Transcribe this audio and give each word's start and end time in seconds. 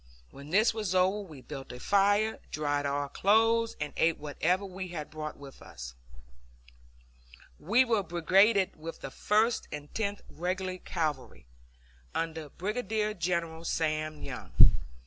When 0.31 0.49
this 0.49 0.73
was 0.73 0.95
over, 0.95 1.19
we 1.19 1.41
built 1.41 1.71
a 1.71 1.79
fire, 1.79 2.39
dried 2.49 2.87
our 2.87 3.07
clothes, 3.07 3.75
and 3.79 3.93
ate 3.95 4.17
whatever 4.17 4.65
we 4.65 4.87
had 4.87 5.11
brought 5.11 5.37
with 5.37 5.61
us. 5.61 5.93
We 7.59 7.85
were 7.85 8.01
brigaded 8.01 8.75
with 8.75 9.01
the 9.01 9.11
First 9.11 9.67
and 9.71 9.93
Tenth 9.93 10.23
Regular 10.27 10.79
Cavalry, 10.79 11.45
under 12.15 12.49
Brigadier 12.49 13.13
General 13.13 13.63
Sam 13.63 14.23
Young. 14.23 14.53